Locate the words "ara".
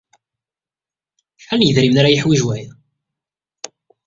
1.99-2.13